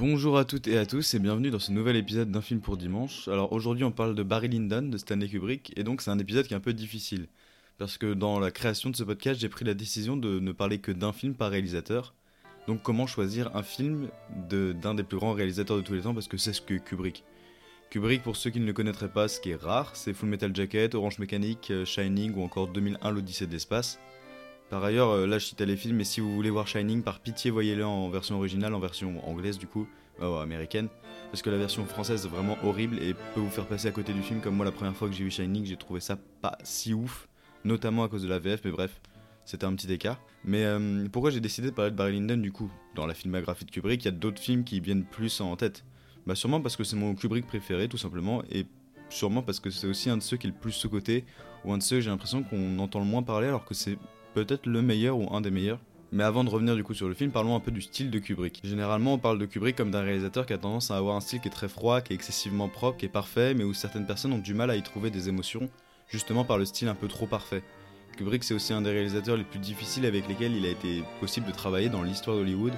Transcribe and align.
Bonjour 0.00 0.38
à 0.38 0.46
toutes 0.46 0.66
et 0.66 0.78
à 0.78 0.86
tous 0.86 1.12
et 1.12 1.18
bienvenue 1.18 1.50
dans 1.50 1.58
ce 1.58 1.72
nouvel 1.72 1.94
épisode 1.94 2.30
d'un 2.30 2.40
film 2.40 2.60
pour 2.60 2.78
dimanche. 2.78 3.28
Alors 3.28 3.52
aujourd'hui 3.52 3.84
on 3.84 3.92
parle 3.92 4.14
de 4.14 4.22
Barry 4.22 4.48
Lyndon 4.48 4.88
de 4.88 4.96
Stanley 4.96 5.28
Kubrick 5.28 5.74
et 5.76 5.84
donc 5.84 6.00
c'est 6.00 6.10
un 6.10 6.18
épisode 6.18 6.46
qui 6.46 6.54
est 6.54 6.56
un 6.56 6.60
peu 6.60 6.72
difficile 6.72 7.26
parce 7.76 7.98
que 7.98 8.14
dans 8.14 8.40
la 8.40 8.50
création 8.50 8.88
de 8.88 8.96
ce 8.96 9.02
podcast 9.02 9.38
j'ai 9.38 9.50
pris 9.50 9.66
la 9.66 9.74
décision 9.74 10.16
de 10.16 10.40
ne 10.40 10.52
parler 10.52 10.78
que 10.78 10.90
d'un 10.90 11.12
film 11.12 11.34
par 11.34 11.50
réalisateur. 11.50 12.14
Donc 12.66 12.82
comment 12.82 13.06
choisir 13.06 13.54
un 13.54 13.62
film 13.62 14.08
d'un 14.48 14.94
des 14.94 15.02
plus 15.02 15.18
grands 15.18 15.34
réalisateurs 15.34 15.76
de 15.76 15.82
tous 15.82 15.92
les 15.92 16.00
temps? 16.00 16.14
Parce 16.14 16.28
que 16.28 16.38
c'est 16.38 16.54
ce 16.54 16.62
que 16.62 16.78
Kubrick. 16.78 17.22
Kubrick 17.90 18.22
pour 18.22 18.36
ceux 18.36 18.48
qui 18.48 18.60
ne 18.60 18.64
le 18.64 18.72
connaîtraient 18.72 19.12
pas 19.12 19.28
ce 19.28 19.38
qui 19.38 19.50
est 19.50 19.62
rare 19.62 19.96
c'est 19.96 20.14
Full 20.14 20.30
Metal 20.30 20.56
Jacket, 20.56 20.94
Orange 20.94 21.18
Mécanique, 21.18 21.70
euh, 21.70 21.84
Shining 21.84 22.32
ou 22.36 22.42
encore 22.42 22.68
2001 22.68 23.10
l'Odyssée 23.10 23.46
de 23.46 23.52
l'espace. 23.52 23.98
Par 24.70 24.84
ailleurs, 24.84 25.10
euh, 25.10 25.26
là 25.26 25.38
je 25.40 25.46
cite 25.46 25.60
les 25.60 25.76
films, 25.76 25.96
mais 25.96 26.04
si 26.04 26.20
vous 26.20 26.32
voulez 26.32 26.48
voir 26.48 26.68
Shining, 26.68 27.02
par 27.02 27.18
pitié 27.18 27.50
voyez-le 27.50 27.84
en 27.84 28.08
version 28.08 28.36
originale, 28.36 28.72
en 28.72 28.78
version 28.78 29.28
anglaise 29.28 29.58
du 29.58 29.66
coup, 29.66 29.88
euh, 30.22 30.40
américaine, 30.40 30.88
parce 31.32 31.42
que 31.42 31.50
la 31.50 31.56
version 31.56 31.84
française 31.86 32.24
est 32.24 32.28
vraiment 32.28 32.56
horrible 32.62 33.02
et 33.02 33.14
peut 33.34 33.40
vous 33.40 33.50
faire 33.50 33.66
passer 33.66 33.88
à 33.88 33.90
côté 33.90 34.12
du 34.12 34.22
film, 34.22 34.40
comme 34.40 34.54
moi 34.54 34.64
la 34.64 34.70
première 34.70 34.94
fois 34.94 35.08
que 35.08 35.14
j'ai 35.14 35.24
vu 35.24 35.30
Shining, 35.30 35.66
j'ai 35.66 35.76
trouvé 35.76 35.98
ça 35.98 36.16
pas 36.40 36.56
si 36.62 36.94
ouf, 36.94 37.28
notamment 37.64 38.04
à 38.04 38.08
cause 38.08 38.22
de 38.22 38.28
la 38.28 38.38
VF, 38.38 38.60
mais 38.64 38.70
bref, 38.70 39.00
c'était 39.44 39.64
un 39.64 39.74
petit 39.74 39.92
écart. 39.92 40.20
Mais 40.44 40.64
euh, 40.64 41.08
pourquoi 41.10 41.30
j'ai 41.30 41.40
décidé 41.40 41.70
de 41.70 41.74
parler 41.74 41.90
de 41.90 41.96
Barry 41.96 42.12
Lyndon 42.12 42.36
du 42.36 42.52
coup? 42.52 42.70
Dans 42.94 43.06
la 43.06 43.14
filmographie 43.14 43.64
de 43.64 43.72
Kubrick, 43.72 44.02
il 44.02 44.04
y 44.04 44.08
a 44.08 44.12
d'autres 44.12 44.40
films 44.40 44.62
qui 44.62 44.78
viennent 44.78 45.04
plus 45.04 45.40
en 45.40 45.56
tête. 45.56 45.84
Bah 46.26 46.36
sûrement 46.36 46.60
parce 46.60 46.76
que 46.76 46.84
c'est 46.84 46.96
mon 46.96 47.16
Kubrick 47.16 47.44
préféré 47.44 47.88
tout 47.88 47.98
simplement, 47.98 48.44
et 48.52 48.66
sûrement 49.08 49.42
parce 49.42 49.58
que 49.58 49.70
c'est 49.70 49.88
aussi 49.88 50.10
un 50.10 50.16
de 50.16 50.22
ceux 50.22 50.36
qui 50.36 50.46
est 50.46 50.50
le 50.50 50.56
plus 50.56 50.70
sous-côté, 50.70 51.24
ou 51.64 51.72
un 51.72 51.78
de 51.78 51.82
ceux 51.82 52.00
j'ai 52.00 52.10
l'impression 52.10 52.44
qu'on 52.44 52.78
entend 52.78 53.00
le 53.00 53.06
moins 53.06 53.24
parler 53.24 53.48
alors 53.48 53.64
que 53.64 53.74
c'est 53.74 53.98
peut-être 54.34 54.66
le 54.66 54.82
meilleur 54.82 55.18
ou 55.18 55.34
un 55.34 55.40
des 55.40 55.50
meilleurs. 55.50 55.80
Mais 56.12 56.24
avant 56.24 56.42
de 56.42 56.50
revenir 56.50 56.74
du 56.74 56.82
coup 56.82 56.94
sur 56.94 57.06
le 57.06 57.14
film, 57.14 57.30
parlons 57.30 57.54
un 57.54 57.60
peu 57.60 57.70
du 57.70 57.80
style 57.80 58.10
de 58.10 58.18
Kubrick. 58.18 58.60
Généralement, 58.64 59.14
on 59.14 59.18
parle 59.18 59.38
de 59.38 59.46
Kubrick 59.46 59.76
comme 59.76 59.92
d'un 59.92 60.02
réalisateur 60.02 60.44
qui 60.44 60.52
a 60.52 60.58
tendance 60.58 60.90
à 60.90 60.96
avoir 60.96 61.14
un 61.14 61.20
style 61.20 61.40
qui 61.40 61.46
est 61.46 61.52
très 61.52 61.68
froid, 61.68 62.00
qui 62.00 62.12
est 62.12 62.16
excessivement 62.16 62.68
propre, 62.68 62.98
qui 62.98 63.06
est 63.06 63.10
parfait, 63.10 63.54
mais 63.54 63.62
où 63.62 63.72
certaines 63.74 64.06
personnes 64.06 64.32
ont 64.32 64.38
du 64.38 64.52
mal 64.52 64.70
à 64.70 64.76
y 64.76 64.82
trouver 64.82 65.10
des 65.10 65.28
émotions, 65.28 65.70
justement 66.08 66.44
par 66.44 66.58
le 66.58 66.64
style 66.64 66.88
un 66.88 66.96
peu 66.96 67.06
trop 67.06 67.26
parfait. 67.26 67.62
Kubrick, 68.16 68.42
c'est 68.42 68.54
aussi 68.54 68.72
un 68.72 68.82
des 68.82 68.90
réalisateurs 68.90 69.36
les 69.36 69.44
plus 69.44 69.60
difficiles 69.60 70.04
avec 70.04 70.26
lesquels 70.26 70.54
il 70.56 70.66
a 70.66 70.70
été 70.70 71.04
possible 71.20 71.46
de 71.46 71.52
travailler 71.52 71.88
dans 71.88 72.02
l'histoire 72.02 72.36
d'Hollywood, 72.36 72.72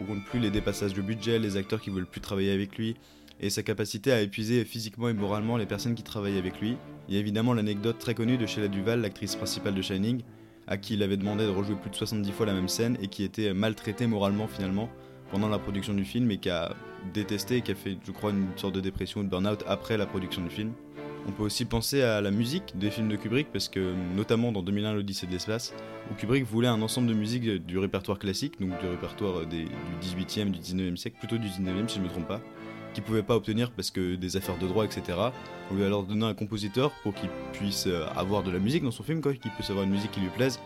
où 0.00 0.04
compte 0.04 0.24
plus 0.26 0.38
les 0.38 0.50
dépassages 0.50 0.92
de 0.92 1.00
budget, 1.00 1.38
les 1.38 1.56
acteurs 1.56 1.80
qui 1.80 1.88
veulent 1.88 2.06
plus 2.06 2.20
travailler 2.20 2.52
avec 2.52 2.76
lui, 2.76 2.96
et 3.40 3.48
sa 3.48 3.62
capacité 3.62 4.12
à 4.12 4.20
épuiser 4.20 4.64
physiquement 4.64 5.08
et 5.08 5.14
moralement 5.14 5.56
les 5.56 5.66
personnes 5.66 5.94
qui 5.94 6.02
travaillent 6.02 6.38
avec 6.38 6.60
lui. 6.60 6.76
Il 7.08 7.14
y 7.14 7.16
a 7.16 7.20
évidemment 7.20 7.54
l'anecdote 7.54 7.98
très 7.98 8.14
connue 8.14 8.36
de 8.36 8.46
Sheila 8.46 8.68
Duval, 8.68 9.00
l'actrice 9.00 9.36
principale 9.36 9.74
de 9.74 9.82
Shining, 9.82 10.22
à 10.66 10.76
qui 10.76 10.94
il 10.94 11.02
avait 11.02 11.16
demandé 11.16 11.44
de 11.44 11.50
rejouer 11.50 11.76
plus 11.76 11.90
de 11.90 11.96
70 11.96 12.30
fois 12.32 12.46
la 12.46 12.54
même 12.54 12.68
scène 12.68 12.96
et 13.02 13.08
qui 13.08 13.22
était 13.22 13.52
maltraité 13.52 14.06
moralement 14.06 14.46
finalement 14.46 14.88
pendant 15.30 15.48
la 15.48 15.58
production 15.58 15.94
du 15.94 16.04
film 16.04 16.30
et 16.30 16.38
qui 16.38 16.50
a 16.50 16.74
détesté 17.12 17.56
et 17.56 17.60
qui 17.60 17.72
a 17.72 17.74
fait, 17.74 17.96
je 18.04 18.12
crois, 18.12 18.30
une 18.30 18.46
sorte 18.56 18.74
de 18.74 18.80
dépression 18.80 19.20
ou 19.20 19.24
de 19.24 19.28
burn-out 19.28 19.64
après 19.66 19.96
la 19.96 20.06
production 20.06 20.42
du 20.42 20.50
film. 20.50 20.72
On 21.26 21.32
peut 21.32 21.42
aussi 21.42 21.64
penser 21.64 22.02
à 22.02 22.20
la 22.20 22.30
musique 22.30 22.76
des 22.76 22.90
films 22.90 23.08
de 23.08 23.16
Kubrick, 23.16 23.50
parce 23.50 23.68
que 23.68 23.94
notamment 24.14 24.52
dans 24.52 24.62
2001 24.62 24.92
l'Odyssée 24.92 25.26
de 25.26 25.32
l'espace, 25.32 25.72
où 26.10 26.14
Kubrick 26.14 26.44
voulait 26.44 26.68
un 26.68 26.82
ensemble 26.82 27.08
de 27.08 27.14
musique 27.14 27.44
du 27.64 27.78
répertoire 27.78 28.18
classique, 28.18 28.60
donc 28.60 28.78
du 28.78 28.86
répertoire 28.86 29.46
du 29.46 29.64
18e, 30.02 30.50
du 30.50 30.58
19e 30.58 30.96
siècle, 30.96 31.16
plutôt 31.18 31.38
du 31.38 31.48
19e 31.48 31.88
si 31.88 31.96
je 31.96 32.00
ne 32.00 32.04
me 32.04 32.10
trompe 32.10 32.28
pas, 32.28 32.42
qu'il 32.94 33.04
pouvait 33.04 33.22
pas 33.22 33.36
obtenir 33.36 33.70
parce 33.72 33.90
que 33.90 34.14
des 34.14 34.36
affaires 34.36 34.56
de 34.56 34.66
droit, 34.66 34.84
etc. 34.84 35.18
On 35.70 35.74
lui 35.74 35.82
a 35.82 35.86
alors 35.86 36.04
donné 36.04 36.24
un 36.24 36.34
compositeur 36.34 36.92
pour 37.02 37.14
qu'il 37.14 37.28
puisse 37.52 37.86
avoir 38.16 38.42
de 38.42 38.50
la 38.50 38.58
musique 38.58 38.82
dans 38.82 38.90
son 38.90 39.02
film, 39.02 39.20
quoi, 39.20 39.34
qu'il 39.34 39.50
puisse 39.50 39.68
avoir 39.68 39.84
une 39.84 39.90
musique 39.90 40.12
qui 40.12 40.20
lui 40.20 40.30
plaise. 40.30 40.60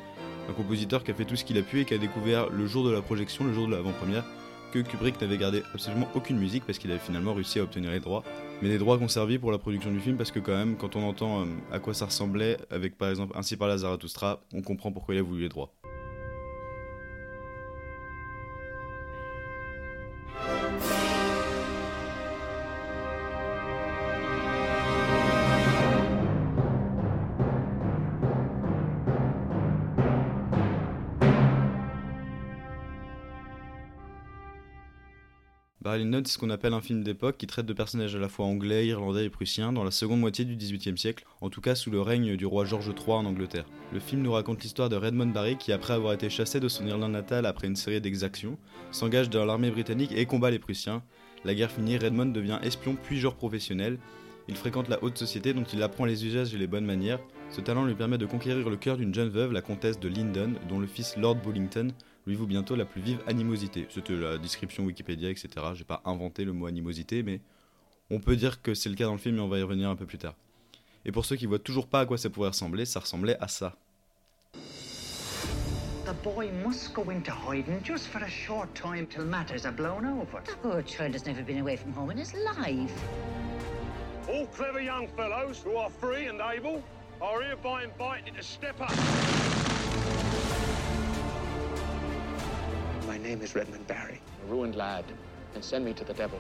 Un 0.48 0.52
compositeur 0.52 1.02
qui 1.02 1.10
a 1.10 1.14
fait 1.14 1.24
tout 1.24 1.36
ce 1.36 1.44
qu'il 1.44 1.58
a 1.58 1.62
pu 1.62 1.80
et 1.80 1.84
qui 1.84 1.94
a 1.94 1.98
découvert 1.98 2.48
le 2.48 2.66
jour 2.66 2.84
de 2.84 2.90
la 2.90 3.02
projection, 3.02 3.44
le 3.44 3.52
jour 3.52 3.66
de 3.66 3.72
l'avant-première, 3.72 4.24
que 4.72 4.80
Kubrick 4.80 5.20
n'avait 5.20 5.38
gardé 5.38 5.62
absolument 5.74 6.08
aucune 6.14 6.38
musique 6.38 6.64
parce 6.64 6.78
qu'il 6.78 6.90
avait 6.90 7.00
finalement 7.00 7.34
réussi 7.34 7.58
à 7.58 7.62
obtenir 7.62 7.90
les 7.90 8.00
droits. 8.00 8.22
Mais 8.62 8.68
des 8.68 8.78
droits 8.78 8.98
conservés 8.98 9.38
pour 9.38 9.52
la 9.52 9.58
production 9.58 9.90
du 9.90 10.00
film 10.00 10.16
parce 10.16 10.30
que 10.30 10.40
quand 10.40 10.56
même, 10.56 10.76
quand 10.76 10.96
on 10.96 11.08
entend 11.08 11.46
à 11.72 11.78
quoi 11.78 11.94
ça 11.94 12.06
ressemblait 12.06 12.58
avec 12.70 12.98
par 12.98 13.08
exemple 13.08 13.36
Ainsi 13.36 13.56
par 13.56 13.68
la 13.68 13.78
Zarathustra, 13.78 14.40
on 14.52 14.62
comprend 14.62 14.92
pourquoi 14.92 15.14
il 15.14 15.18
a 15.18 15.22
voulu 15.22 15.42
les 15.42 15.48
droits. 15.48 15.72
Barry 35.88 36.04
Lyndon, 36.04 36.20
c'est 36.26 36.34
ce 36.34 36.38
qu'on 36.38 36.50
appelle 36.50 36.74
un 36.74 36.82
film 36.82 37.02
d'époque 37.02 37.38
qui 37.38 37.46
traite 37.46 37.64
de 37.64 37.72
personnages 37.72 38.14
à 38.14 38.18
la 38.18 38.28
fois 38.28 38.44
anglais, 38.44 38.86
irlandais 38.86 39.24
et 39.24 39.30
prussiens 39.30 39.72
dans 39.72 39.84
la 39.84 39.90
seconde 39.90 40.20
moitié 40.20 40.44
du 40.44 40.54
XVIIIe 40.54 40.98
siècle, 40.98 41.24
en 41.40 41.48
tout 41.48 41.62
cas 41.62 41.74
sous 41.74 41.90
le 41.90 42.02
règne 42.02 42.36
du 42.36 42.44
roi 42.44 42.66
George 42.66 42.88
III 42.88 43.14
en 43.14 43.24
Angleterre. 43.24 43.64
Le 43.94 43.98
film 43.98 44.20
nous 44.20 44.32
raconte 44.32 44.62
l'histoire 44.62 44.90
de 44.90 44.96
Redmond 44.96 45.28
Barry 45.28 45.56
qui, 45.56 45.72
après 45.72 45.94
avoir 45.94 46.12
été 46.12 46.28
chassé 46.28 46.60
de 46.60 46.68
son 46.68 46.86
Irlande 46.86 47.12
natale 47.12 47.46
après 47.46 47.68
une 47.68 47.74
série 47.74 48.02
d'exactions, 48.02 48.58
s'engage 48.90 49.30
dans 49.30 49.46
l'armée 49.46 49.70
britannique 49.70 50.12
et 50.14 50.26
combat 50.26 50.50
les 50.50 50.58
Prussiens. 50.58 51.02
La 51.46 51.54
guerre 51.54 51.70
finie, 51.70 51.96
Redmond 51.96 52.26
devient 52.26 52.58
espion 52.62 52.94
puis 53.02 53.18
joueur 53.18 53.36
professionnel. 53.36 53.98
Il 54.46 54.56
fréquente 54.56 54.90
la 54.90 55.02
haute 55.02 55.16
société 55.16 55.54
dont 55.54 55.64
il 55.64 55.82
apprend 55.82 56.04
les 56.04 56.26
usages 56.26 56.54
et 56.54 56.58
les 56.58 56.66
bonnes 56.66 56.84
manières. 56.84 57.20
Ce 57.50 57.62
talent 57.62 57.86
lui 57.86 57.94
permet 57.94 58.18
de 58.18 58.26
conquérir 58.26 58.68
le 58.68 58.76
cœur 58.76 58.98
d'une 58.98 59.14
jeune 59.14 59.30
veuve, 59.30 59.52
la 59.52 59.62
comtesse 59.62 59.98
de 59.98 60.08
Lyndon, 60.08 60.52
dont 60.68 60.78
le 60.78 60.86
fils 60.86 61.16
Lord 61.16 61.36
Bullington 61.36 61.92
lui 62.26 62.34
vaut 62.34 62.46
bientôt 62.46 62.76
la 62.76 62.84
plus 62.84 63.00
vive 63.00 63.20
animosité. 63.26 63.86
C'était 63.88 64.16
la 64.16 64.36
description 64.36 64.84
Wikipédia, 64.84 65.30
etc. 65.30 65.48
J'ai 65.74 65.84
pas 65.84 66.02
inventé 66.04 66.44
le 66.44 66.52
mot 66.52 66.66
animosité, 66.66 67.22
mais 67.22 67.40
on 68.10 68.20
peut 68.20 68.36
dire 68.36 68.60
que 68.60 68.74
c'est 68.74 68.90
le 68.90 68.96
cas 68.96 69.06
dans 69.06 69.12
le 69.12 69.18
film 69.18 69.38
et 69.38 69.40
on 69.40 69.48
va 69.48 69.58
y 69.58 69.62
revenir 69.62 69.88
un 69.88 69.96
peu 69.96 70.04
plus 70.04 70.18
tard. 70.18 70.34
Et 71.06 71.12
pour 71.12 71.24
ceux 71.24 71.36
qui 71.36 71.46
voient 71.46 71.58
toujours 71.58 71.86
pas 71.86 72.00
à 72.00 72.06
quoi 72.06 72.18
ça 72.18 72.28
pourrait 72.28 72.48
ressembler, 72.48 72.84
ça 72.84 73.00
ressemblait 73.00 73.38
à 73.40 73.48
ça. 73.48 73.74
The 76.04 76.14
boy 76.22 76.50
must 76.66 76.94
go 76.94 77.10
into 77.10 77.32
hiding 77.32 77.82
just 77.82 78.06
for 78.06 78.22
a 78.22 78.28
short 78.28 78.68
time 78.74 79.06
till 79.06 79.24
matters 79.24 79.64
are 79.64 79.74
blown 79.74 80.06
over. 80.06 80.42
The 80.44 80.56
poor 80.62 80.82
child 80.82 81.14
has 81.14 81.26
never 81.26 81.42
been 81.42 81.60
away 81.60 81.76
from 81.76 81.92
home 81.92 82.10
in 82.10 82.18
his 82.18 82.34
life. 82.34 82.92
All 84.28 84.46
clever 84.46 84.80
young 84.80 85.08
fellows 85.16 85.62
who 85.62 85.76
are 85.76 85.90
free 85.90 86.28
and 86.28 86.40
able 86.40 86.82
are 87.20 87.42
hereby 87.42 87.82
invited 87.82 88.36
to 88.36 88.42
step 88.42 88.80
up. 88.80 88.94
My 93.06 93.18
name 93.18 93.42
is 93.42 93.54
Redmond 93.54 93.86
Barry. 93.88 94.20
A 94.44 94.46
ruined 94.50 94.76
lad, 94.76 95.04
and 95.54 95.64
send 95.64 95.84
me 95.84 95.92
to 95.94 96.04
the 96.04 96.14
devil. 96.14 96.38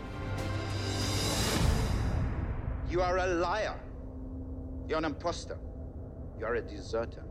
You 2.88 3.02
are 3.02 3.18
a 3.18 3.26
liar. 3.26 3.74
You're 4.88 4.98
an 4.98 5.04
impostor. 5.04 5.58
You're 6.38 6.54
a 6.54 6.62
deserter. 6.62 7.24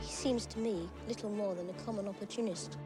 He 0.00 0.08
seems 0.08 0.46
to 0.46 0.58
me 0.60 0.88
little 1.08 1.30
more 1.30 1.54
than 1.54 1.68
a 1.68 1.72
common 1.84 2.06
opportunist. 2.06 2.76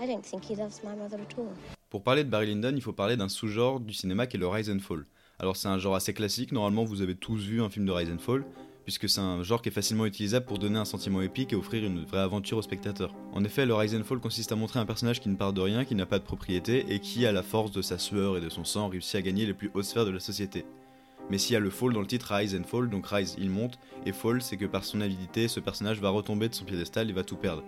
I 0.00 0.06
don't 0.06 0.24
think 0.24 0.44
he 0.44 0.54
loves 0.54 0.82
my 0.84 0.94
mother 0.94 1.18
at 1.18 1.38
all. 1.38 1.54
Pour 1.94 2.02
parler 2.02 2.24
de 2.24 2.28
Barry 2.28 2.48
Lyndon, 2.48 2.72
il 2.74 2.82
faut 2.82 2.92
parler 2.92 3.16
d'un 3.16 3.28
sous-genre 3.28 3.78
du 3.78 3.94
cinéma 3.94 4.26
qui 4.26 4.36
est 4.36 4.40
le 4.40 4.48
rise 4.48 4.68
and 4.68 4.80
fall. 4.80 5.04
Alors 5.38 5.56
c'est 5.56 5.68
un 5.68 5.78
genre 5.78 5.94
assez 5.94 6.12
classique, 6.12 6.50
normalement 6.50 6.82
vous 6.82 7.02
avez 7.02 7.14
tous 7.14 7.36
vu 7.36 7.62
un 7.62 7.70
film 7.70 7.86
de 7.86 7.92
rise 7.92 8.10
and 8.10 8.18
fall, 8.18 8.44
puisque 8.82 9.08
c'est 9.08 9.20
un 9.20 9.44
genre 9.44 9.62
qui 9.62 9.68
est 9.68 9.72
facilement 9.72 10.04
utilisable 10.04 10.44
pour 10.44 10.58
donner 10.58 10.80
un 10.80 10.84
sentiment 10.84 11.22
épique 11.22 11.52
et 11.52 11.56
offrir 11.56 11.84
une 11.84 12.04
vraie 12.04 12.18
aventure 12.18 12.58
au 12.58 12.62
spectateur. 12.62 13.14
En 13.32 13.44
effet, 13.44 13.64
le 13.64 13.74
rise 13.76 13.94
and 13.94 14.02
fall 14.02 14.18
consiste 14.18 14.50
à 14.50 14.56
montrer 14.56 14.80
un 14.80 14.86
personnage 14.86 15.20
qui 15.20 15.28
ne 15.28 15.36
part 15.36 15.52
de 15.52 15.60
rien, 15.60 15.84
qui 15.84 15.94
n'a 15.94 16.04
pas 16.04 16.18
de 16.18 16.24
propriété, 16.24 16.84
et 16.88 16.98
qui, 16.98 17.26
à 17.26 17.30
la 17.30 17.44
force 17.44 17.70
de 17.70 17.80
sa 17.80 17.96
sueur 17.96 18.36
et 18.38 18.40
de 18.40 18.48
son 18.48 18.64
sang, 18.64 18.88
réussit 18.88 19.14
à 19.14 19.22
gagner 19.22 19.46
les 19.46 19.54
plus 19.54 19.70
hautes 19.72 19.84
sphères 19.84 20.04
de 20.04 20.10
la 20.10 20.18
société. 20.18 20.66
Mais 21.30 21.38
s'il 21.38 21.52
y 21.52 21.56
a 21.56 21.60
le 21.60 21.70
fall 21.70 21.92
dans 21.92 22.00
le 22.00 22.08
titre 22.08 22.34
Rise 22.34 22.56
and 22.56 22.64
Fall, 22.64 22.90
donc 22.90 23.06
Rise 23.06 23.36
il 23.38 23.50
monte, 23.50 23.78
et 24.04 24.12
Fall 24.12 24.42
c'est 24.42 24.56
que 24.56 24.66
par 24.66 24.82
son 24.82 25.00
avidité, 25.00 25.46
ce 25.46 25.60
personnage 25.60 26.00
va 26.00 26.10
retomber 26.10 26.48
de 26.48 26.54
son 26.56 26.64
piédestal 26.64 27.08
et 27.08 27.12
va 27.12 27.22
tout 27.22 27.36
perdre. 27.36 27.62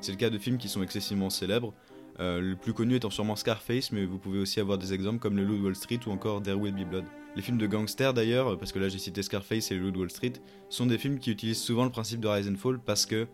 C'est 0.00 0.12
le 0.12 0.18
cas 0.18 0.30
de 0.30 0.38
films 0.38 0.58
qui 0.58 0.68
sont 0.68 0.82
excessivement 0.82 1.30
célèbres, 1.30 1.74
Euh, 2.18 2.40
le 2.40 2.56
plus 2.56 2.72
connu 2.72 2.94
étant 2.94 3.10
sûrement 3.10 3.36
Scarface, 3.36 3.92
mais 3.92 4.06
vous 4.06 4.18
pouvez 4.18 4.38
aussi 4.38 4.58
avoir 4.58 4.78
des 4.78 4.94
exemples 4.94 5.18
comme 5.18 5.36
Le 5.36 5.44
Loup 5.44 5.58
de 5.58 5.62
Wall 5.62 5.76
Street 5.76 6.00
ou 6.06 6.10
encore 6.10 6.42
There 6.42 6.56
Will 6.56 6.74
Be 6.74 6.88
Blood. 6.88 7.04
Les 7.34 7.42
films 7.42 7.58
de 7.58 7.66
gangsters 7.66 8.14
d'ailleurs, 8.14 8.58
parce 8.58 8.72
que 8.72 8.78
là 8.78 8.88
j'ai 8.88 8.98
cité 8.98 9.22
Scarface 9.22 9.70
et 9.70 9.74
Le 9.74 9.90
Loup 9.90 10.00
Wall 10.00 10.10
Street, 10.10 10.32
sont 10.70 10.86
des 10.86 10.96
films 10.96 11.18
qui 11.18 11.30
utilisent 11.30 11.60
souvent 11.60 11.84
le 11.84 11.90
principe 11.90 12.20
de 12.20 12.28
rise 12.28 12.48
and 12.48 12.56
fall 12.56 12.78
parce 12.78 13.04
que 13.04 13.26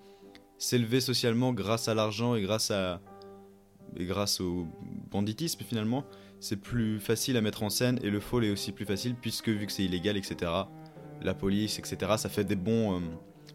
s'élever 0.58 1.00
socialement 1.00 1.52
grâce 1.52 1.86
à 1.86 1.94
l'argent 1.94 2.34
et 2.34 2.42
grâce 2.42 2.70
à 2.70 3.00
grâce 3.94 4.40
au 4.40 4.66
banditisme 5.10 5.62
finalement, 5.64 6.04
c'est 6.40 6.56
plus 6.56 6.98
facile 6.98 7.36
à 7.36 7.40
mettre 7.40 7.62
en 7.62 7.70
scène 7.70 8.00
et 8.02 8.10
le 8.10 8.20
fall 8.20 8.44
est 8.44 8.50
aussi 8.50 8.72
plus 8.72 8.86
facile 8.86 9.14
puisque 9.14 9.48
vu 9.48 9.66
que 9.66 9.72
c'est 9.72 9.84
illégal, 9.84 10.16
etc. 10.16 10.50
La 11.22 11.34
police, 11.34 11.78
etc. 11.78 12.12
Ça 12.16 12.28
fait 12.28 12.44
des 12.44 12.56
bons, 12.56 12.96
euh, 12.96 13.00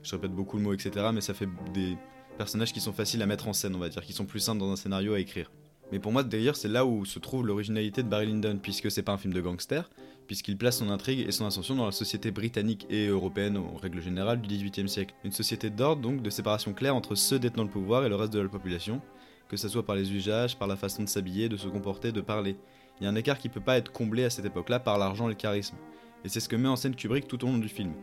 je 0.04 0.16
répète 0.16 0.32
beaucoup 0.32 0.58
le 0.58 0.64
mot, 0.64 0.74
etc. 0.74 1.08
Mais 1.14 1.22
ça 1.22 1.34
fait 1.34 1.50
des 1.74 1.98
personnages 2.38 2.72
qui 2.72 2.80
sont 2.80 2.94
faciles 2.94 3.22
à 3.22 3.25
mettre 3.25 3.48
en 3.48 3.54
scène, 3.54 3.75
on 3.75 3.80
va 3.80 3.89
dire, 3.89 4.04
qui 4.04 4.13
sont 4.13 4.25
plus 4.25 4.39
simples 4.39 4.60
dans 4.60 4.72
un 4.72 4.75
scénario 4.75 5.13
à 5.13 5.19
écrire. 5.19 5.51
Mais 5.92 6.00
pour 6.00 6.12
moi, 6.12 6.24
d'ailleurs, 6.24 6.56
c'est 6.56 6.68
là 6.68 6.86
où 6.86 7.06
se 7.06 7.19
trouve 7.19 7.45
l'originalité 7.45 8.04
de 8.04 8.10
Barry 8.10 8.28
Lyndon, 8.28 8.60
puisque 8.62 8.92
c'est 8.92 9.04
pas 9.04 9.13
un 9.13 9.18
film 9.18 9.34
de 9.34 9.42
gangster, 9.42 9.89
puisqu'il 10.28 10.57
place 10.57 10.78
son 10.78 10.89
intrigue 10.89 11.25
et 11.28 11.31
son 11.31 11.45
ascension 11.45 11.75
dans 11.75 11.86
la 11.86 11.94
société 11.94 12.31
britannique 12.31 12.86
et 12.89 13.07
européenne, 13.07 13.57
en 13.57 13.75
règle 13.75 14.01
générale, 14.01 14.42
du 14.42 14.48
XVIIIe 14.48 14.89
siècle. 14.89 15.16
Une 15.24 15.31
société 15.31 15.69
d'ordre, 15.69 16.01
donc, 16.01 16.22
de 16.22 16.30
séparation 16.30 16.74
claire 16.74 16.95
entre 16.95 17.16
ceux 17.16 17.39
détenant 17.39 17.63
le 17.63 17.69
pouvoir 17.69 18.06
et 18.06 18.10
le 18.10 18.16
reste 18.16 18.34
de 18.34 18.40
la 18.40 18.50
population, 18.50 19.01
que 19.48 19.56
ce 19.56 19.69
soit 19.69 19.86
par 19.86 19.95
les 19.95 20.12
usages, 20.12 20.57
par 20.57 20.68
la 20.68 20.75
façon 20.75 21.04
de 21.04 21.10
s'habiller, 21.10 21.48
de 21.48 21.57
se 21.57 21.68
comporter, 21.68 22.12
de 22.12 22.22
parler. 22.22 22.57
Il 23.00 23.06
y 23.06 23.07
a 23.07 23.10
un 23.10 23.16
écart 23.16 23.38
qui 23.38 23.48
peut 23.48 23.62
pas 23.62 23.78
être 23.78 23.92
comblé 23.92 24.25
à 24.25 24.30
cette 24.30 24.45
époque-là 24.45 24.80
par 24.80 24.98
l'argent 24.98 25.28
et 25.28 25.31
le 25.31 25.36
charisme. 25.36 25.78
Et 26.25 26.30
c'est 26.30 26.42
ce 26.42 26.50
que 26.50 26.56
met 26.57 26.68
en 26.68 26.75
scène 26.75 26.95
Kubrick 26.95 27.28
tout 27.28 27.42
au 27.45 27.48
long 27.48 27.60
du 27.60 27.69
film. 27.69 27.94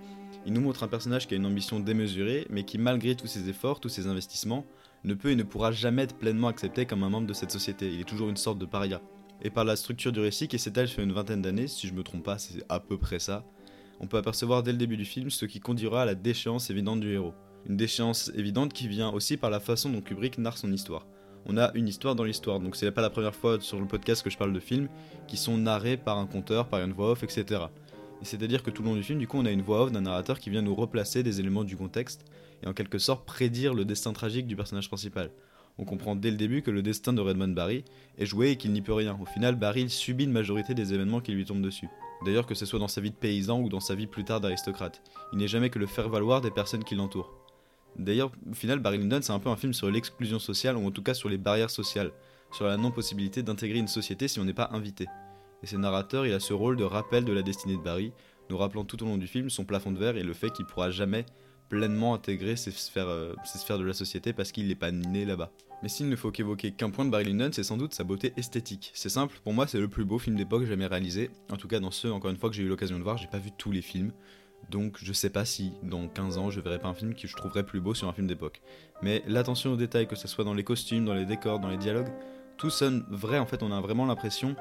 Il 0.46 0.52
nous 0.52 0.60
montre 0.60 0.82
un 0.82 0.88
personnage 0.88 1.26
qui 1.26 1.34
a 1.34 1.38
une 1.38 1.46
ambition 1.46 1.80
démesurée, 1.80 2.46
mais 2.50 2.64
qui, 2.64 2.76
malgré 2.76 3.14
tous 3.14 3.26
ses 3.26 3.48
efforts, 3.48 3.80
tous 3.80 3.88
ses 3.88 4.06
investissements, 4.08 4.66
ne 5.04 5.14
peut 5.14 5.30
et 5.30 5.36
ne 5.36 5.42
pourra 5.42 5.72
jamais 5.72 6.02
être 6.02 6.16
pleinement 6.16 6.48
accepté 6.48 6.84
comme 6.84 7.02
un 7.02 7.08
membre 7.08 7.26
de 7.26 7.32
cette 7.32 7.50
société. 7.50 7.90
Il 7.90 8.00
est 8.00 8.08
toujours 8.08 8.28
une 8.28 8.36
sorte 8.36 8.58
de 8.58 8.66
paria. 8.66 9.00
Et 9.42 9.48
par 9.48 9.64
la 9.64 9.74
structure 9.74 10.12
du 10.12 10.20
récit 10.20 10.46
qui 10.46 10.58
s'étale 10.58 10.88
sur 10.88 11.02
une 11.02 11.12
vingtaine 11.12 11.40
d'années, 11.40 11.66
si 11.66 11.88
je 11.88 11.94
me 11.94 12.02
trompe 12.02 12.24
pas, 12.24 12.38
c'est 12.38 12.62
à 12.68 12.78
peu 12.78 12.98
près 12.98 13.18
ça, 13.18 13.44
on 14.00 14.06
peut 14.06 14.18
apercevoir 14.18 14.62
dès 14.62 14.72
le 14.72 14.78
début 14.78 14.98
du 14.98 15.04
film 15.06 15.30
ce 15.30 15.46
qui 15.46 15.60
conduira 15.60 16.02
à 16.02 16.04
la 16.04 16.14
déchéance 16.14 16.68
évidente 16.68 17.00
du 17.00 17.12
héros. 17.12 17.34
Une 17.66 17.76
déchéance 17.78 18.30
évidente 18.34 18.74
qui 18.74 18.86
vient 18.86 19.10
aussi 19.10 19.38
par 19.38 19.48
la 19.48 19.60
façon 19.60 19.88
dont 19.88 20.02
Kubrick 20.02 20.36
narre 20.36 20.58
son 20.58 20.72
histoire. 20.72 21.06
On 21.46 21.56
a 21.56 21.70
une 21.74 21.88
histoire 21.88 22.14
dans 22.14 22.24
l'histoire, 22.24 22.60
donc 22.60 22.76
c'est 22.76 22.90
pas 22.90 23.02
la 23.02 23.10
première 23.10 23.34
fois 23.34 23.60
sur 23.60 23.80
le 23.80 23.86
podcast 23.86 24.22
que 24.22 24.30
je 24.30 24.36
parle 24.36 24.52
de 24.52 24.60
films 24.60 24.88
qui 25.26 25.36
sont 25.36 25.56
narrés 25.56 25.96
par 25.96 26.18
un 26.18 26.26
conteur, 26.26 26.68
par 26.68 26.80
une 26.80 26.92
voix 26.92 27.12
off, 27.12 27.22
etc 27.22 27.66
c'est-à-dire 28.22 28.62
que 28.62 28.70
tout 28.70 28.82
le 28.82 28.88
long 28.88 28.94
du 28.94 29.02
film, 29.02 29.18
du 29.18 29.26
coup, 29.26 29.38
on 29.38 29.44
a 29.44 29.50
une 29.50 29.62
voix 29.62 29.82
off 29.82 29.92
d'un 29.92 30.02
narrateur 30.02 30.38
qui 30.38 30.50
vient 30.50 30.62
nous 30.62 30.74
replacer 30.74 31.22
des 31.22 31.40
éléments 31.40 31.64
du 31.64 31.76
contexte 31.76 32.24
et 32.62 32.66
en 32.66 32.72
quelque 32.72 32.98
sorte 32.98 33.26
prédire 33.26 33.74
le 33.74 33.84
destin 33.84 34.12
tragique 34.12 34.46
du 34.46 34.56
personnage 34.56 34.88
principal. 34.88 35.30
On 35.76 35.84
comprend 35.84 36.14
dès 36.14 36.30
le 36.30 36.36
début 36.36 36.62
que 36.62 36.70
le 36.70 36.82
destin 36.82 37.12
de 37.12 37.20
Redmond 37.20 37.48
Barry 37.48 37.84
est 38.18 38.26
joué 38.26 38.50
et 38.50 38.56
qu'il 38.56 38.72
n'y 38.72 38.80
peut 38.80 38.92
rien. 38.92 39.18
Au 39.20 39.26
final, 39.26 39.56
Barry 39.56 39.90
subit 39.90 40.24
une 40.24 40.32
majorité 40.32 40.72
des 40.72 40.94
événements 40.94 41.20
qui 41.20 41.32
lui 41.32 41.44
tombent 41.44 41.62
dessus. 41.62 41.88
D'ailleurs, 42.24 42.46
que 42.46 42.54
ce 42.54 42.64
soit 42.64 42.78
dans 42.78 42.88
sa 42.88 43.00
vie 43.00 43.10
de 43.10 43.16
paysan 43.16 43.60
ou 43.60 43.68
dans 43.68 43.80
sa 43.80 43.96
vie 43.96 44.06
plus 44.06 44.24
tard 44.24 44.40
d'aristocrate, 44.40 45.02
il 45.32 45.38
n'est 45.38 45.48
jamais 45.48 45.70
que 45.70 45.80
le 45.80 45.86
faire-valoir 45.86 46.40
des 46.40 46.52
personnes 46.52 46.84
qui 46.84 46.94
l'entourent. 46.94 47.32
D'ailleurs, 47.98 48.30
au 48.50 48.54
final, 48.54 48.78
Barry 48.78 48.98
Lyndon, 48.98 49.20
c'est 49.20 49.32
un 49.32 49.38
peu 49.38 49.50
un 49.50 49.56
film 49.56 49.72
sur 49.72 49.90
l'exclusion 49.90 50.38
sociale, 50.38 50.76
ou 50.76 50.86
en 50.86 50.90
tout 50.90 51.02
cas 51.02 51.14
sur 51.14 51.28
les 51.28 51.38
barrières 51.38 51.70
sociales, 51.70 52.12
sur 52.52 52.66
la 52.66 52.76
non-possibilité 52.76 53.42
d'intégrer 53.42 53.78
une 53.78 53.88
société 53.88 54.28
si 54.28 54.38
on 54.38 54.44
n'est 54.44 54.54
pas 54.54 54.70
invité 54.72 55.06
et 55.64 55.66
ce 55.66 55.76
narrateur, 55.76 56.26
il 56.26 56.32
a 56.34 56.40
ce 56.40 56.52
rôle 56.52 56.76
de 56.76 56.84
rappel 56.84 57.24
de 57.24 57.32
la 57.32 57.40
destinée 57.40 57.78
de 57.78 57.80
Barry, 57.80 58.12
nous 58.50 58.58
rappelant 58.58 58.84
tout 58.84 59.02
au 59.02 59.06
long 59.06 59.16
du 59.16 59.26
film 59.26 59.48
son 59.48 59.64
plafond 59.64 59.92
de 59.92 59.98
verre 59.98 60.18
et 60.18 60.22
le 60.22 60.34
fait 60.34 60.50
qu'il 60.50 60.66
pourra 60.66 60.90
jamais 60.90 61.24
pleinement 61.70 62.12
intégrer 62.12 62.52
euh, 62.52 63.34
ces 63.44 63.58
sphères 63.58 63.78
de 63.78 63.84
la 63.84 63.94
société 63.94 64.34
parce 64.34 64.52
qu'il 64.52 64.68
n'est 64.68 64.74
pas 64.74 64.90
né 64.90 65.24
là-bas. 65.24 65.50
Mais 65.82 65.88
s'il 65.88 66.10
ne 66.10 66.16
faut 66.16 66.30
qu'évoquer 66.30 66.72
qu'un 66.72 66.90
point 66.90 67.06
de 67.06 67.10
Barry 67.10 67.24
Lyndon, 67.24 67.48
c'est 67.50 67.62
sans 67.62 67.78
doute 67.78 67.94
sa 67.94 68.04
beauté 68.04 68.34
esthétique. 68.36 68.90
C'est 68.92 69.08
simple, 69.08 69.40
pour 69.42 69.54
moi 69.54 69.66
c'est 69.66 69.80
le 69.80 69.88
plus 69.88 70.04
beau 70.04 70.18
film 70.18 70.36
d'époque 70.36 70.66
jamais 70.66 70.86
réalisé. 70.86 71.30
En 71.50 71.56
tout 71.56 71.66
cas 71.66 71.80
dans 71.80 71.90
ceux, 71.90 72.12
encore 72.12 72.30
une 72.30 72.36
fois, 72.36 72.50
que 72.50 72.56
j'ai 72.56 72.62
eu 72.62 72.68
l'occasion 72.68 72.98
de 72.98 73.02
voir, 73.02 73.16
j'ai 73.16 73.26
pas 73.26 73.38
vu 73.38 73.50
tous 73.50 73.72
les 73.72 73.80
films. 73.80 74.12
Donc 74.68 74.98
je 75.00 75.14
sais 75.14 75.30
pas 75.30 75.46
si 75.46 75.72
dans 75.82 76.08
15 76.08 76.36
ans 76.36 76.50
je 76.50 76.60
verrai 76.60 76.78
pas 76.78 76.88
un 76.88 76.94
film 76.94 77.14
que 77.14 77.26
je 77.26 77.36
trouverais 77.36 77.64
plus 77.64 77.80
beau 77.80 77.94
sur 77.94 78.06
un 78.06 78.12
film 78.12 78.26
d'époque. 78.26 78.60
Mais 79.00 79.22
l'attention 79.26 79.72
aux 79.72 79.76
détails, 79.76 80.08
que 80.08 80.16
ce 80.16 80.28
soit 80.28 80.44
dans 80.44 80.52
les 80.52 80.64
costumes, 80.64 81.06
dans 81.06 81.14
les 81.14 81.24
décors, 81.24 81.58
dans 81.58 81.68
les 81.68 81.78
dialogues, 81.78 82.12
tout 82.58 82.68
sonne 82.68 83.06
vrai 83.08 83.38
en 83.38 83.46
fait, 83.46 83.62
on 83.62 83.72
a 83.72 83.80
vraiment 83.80 84.04
l'impression 84.04 84.54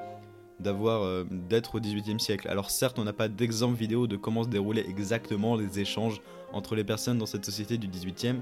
d'avoir 0.60 1.04
euh, 1.04 1.26
d'être 1.30 1.76
au 1.76 1.80
XVIIIe 1.80 2.20
siècle. 2.20 2.48
Alors 2.48 2.70
certes, 2.70 3.00
on 3.00 3.04
n'a 3.04 3.14
pas 3.14 3.28
d'exemple 3.28 3.78
vidéo 3.78 4.08
de 4.08 4.16
comment 4.16 4.44
se 4.44 4.50
déroulaient 4.50 4.88
exactement 4.88 5.56
les 5.56 5.80
échanges 5.80 6.22
entre 6.52 6.76
les 6.76 6.84
personnes 6.84 7.18
dans 7.18 7.26
cette 7.26 7.46
société 7.46 7.78
du 7.78 7.88
XVIIIe, 7.88 8.40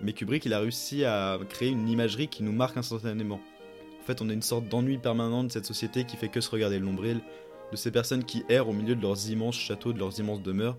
mais 0.00 0.12
Kubrick 0.12 0.44
il 0.44 0.52
a 0.52 0.60
réussi 0.60 1.04
à 1.04 1.38
créer 1.48 1.70
une 1.70 1.88
imagerie 1.88 2.28
qui 2.28 2.42
nous 2.42 2.52
marque 2.52 2.76
instantanément. 2.76 3.40
En 4.00 4.04
fait, 4.06 4.22
on 4.22 4.28
a 4.28 4.32
une 4.32 4.42
sorte 4.42 4.68
d'ennui 4.68 4.98
permanent 4.98 5.42
de 5.44 5.50
cette 5.50 5.66
société 5.66 6.04
qui 6.04 6.16
fait 6.16 6.28
que 6.28 6.40
se 6.40 6.50
regarder 6.50 6.78
le 6.78 6.84
nombril, 6.84 7.20
de 7.72 7.76
ces 7.76 7.90
personnes 7.90 8.24
qui 8.24 8.44
errent 8.48 8.68
au 8.68 8.72
milieu 8.72 8.94
de 8.94 9.02
leurs 9.02 9.30
immenses 9.30 9.56
châteaux, 9.56 9.92
de 9.92 9.98
leurs 9.98 10.18
immenses 10.20 10.42
demeures, 10.42 10.76